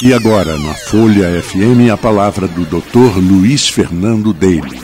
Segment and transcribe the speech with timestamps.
[0.00, 3.18] E agora, na Folha FM, a palavra do Dr.
[3.18, 4.80] Luiz Fernando Daly.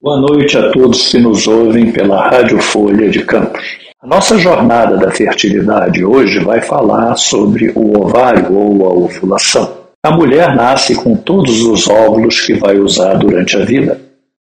[0.00, 3.60] Boa noite a todos que nos ouvem pela Rádio Folha de Campos.
[4.00, 9.78] A nossa jornada da fertilidade hoje vai falar sobre o ovário ou a ovulação.
[10.00, 14.00] A mulher nasce com todos os óvulos que vai usar durante a vida.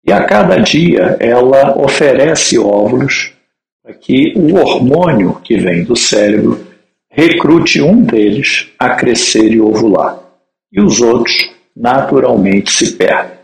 [0.08, 3.34] E a cada dia ela oferece óvulos
[3.84, 6.73] para que o hormônio que vem do cérebro
[7.16, 10.20] recrute um deles a crescer e ovular,
[10.72, 13.38] e os outros naturalmente se perdem.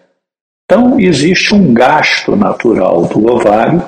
[0.66, 3.84] Então, existe um gasto natural do ovário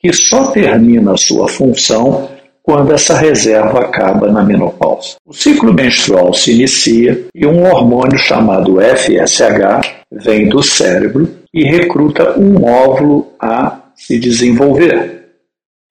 [0.00, 2.28] que só termina sua função
[2.62, 5.16] quando essa reserva acaba na menopausa.
[5.26, 12.38] O ciclo menstrual se inicia e um hormônio chamado FSH vem do cérebro e recruta
[12.38, 15.24] um óvulo a se desenvolver.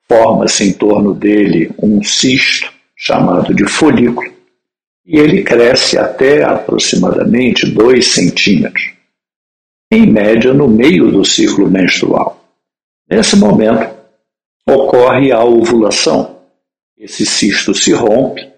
[0.07, 4.33] Forma-se em torno dele um cisto chamado de folículo,
[5.05, 8.91] e ele cresce até aproximadamente 2 centímetros,
[9.91, 12.43] em média no meio do ciclo menstrual.
[13.09, 13.87] Nesse momento,
[14.67, 16.37] ocorre a ovulação.
[16.97, 18.49] Esse cisto se rompe,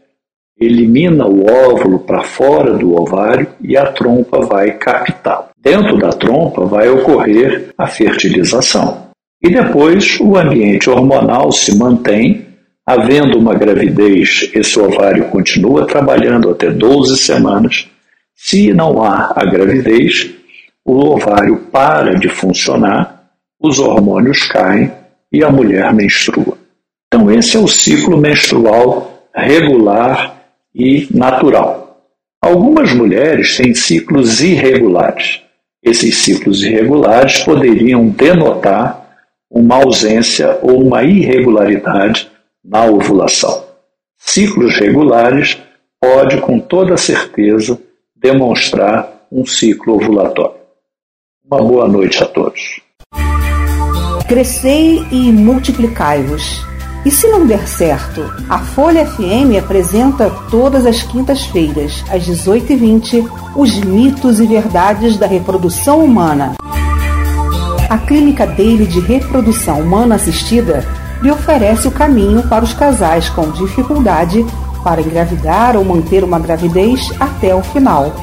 [0.59, 5.49] elimina o óvulo para fora do ovário e a trompa vai captá-lo.
[5.61, 9.09] Dentro da trompa vai ocorrer a fertilização.
[9.43, 12.48] E depois o ambiente hormonal se mantém
[12.89, 17.87] Havendo uma gravidez, esse ovário continua trabalhando até 12 semanas.
[18.33, 20.31] Se não há a gravidez,
[20.83, 23.29] o ovário para de funcionar,
[23.61, 24.91] os hormônios caem
[25.31, 26.57] e a mulher menstrua.
[27.05, 30.41] Então, esse é o ciclo menstrual regular
[30.73, 32.01] e natural.
[32.41, 35.41] Algumas mulheres têm ciclos irregulares.
[35.83, 42.31] Esses ciclos irregulares poderiam denotar uma ausência ou uma irregularidade
[42.69, 43.63] na ovulação.
[44.15, 45.57] Ciclos regulares
[45.99, 47.79] pode com toda certeza
[48.15, 50.59] demonstrar um ciclo ovulatório.
[51.43, 52.79] Uma boa noite a todos.
[54.27, 56.63] Crescei e multiplicai-vos.
[57.03, 63.79] E se não der certo, a Folha FM apresenta todas as quintas-feiras, às 18h20, os
[63.79, 66.53] mitos e verdades da reprodução humana.
[67.89, 70.85] A clínica dele de reprodução humana assistida
[71.21, 74.45] lhe oferece o caminho para os casais com dificuldade
[74.83, 78.13] para engravidar ou manter uma gravidez até o final.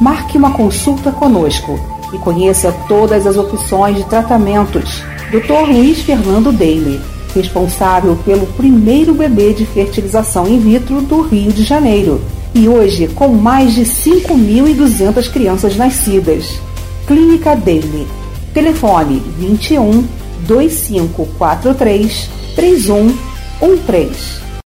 [0.00, 1.78] Marque uma consulta conosco
[2.12, 5.02] e conheça todas as opções de tratamentos.
[5.30, 5.70] Dr.
[5.70, 7.00] Luiz Fernando Daly,
[7.34, 12.20] responsável pelo primeiro bebê de fertilização in vitro do Rio de Janeiro.
[12.54, 16.60] E hoje com mais de 5.200 crianças nascidas.
[17.06, 18.06] Clínica Daly.
[18.52, 24.51] Telefone 21 2543 3113.